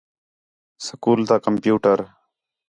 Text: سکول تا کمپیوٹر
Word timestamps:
سکول 0.85 1.19
تا 1.29 1.35
کمپیوٹر 1.45 1.97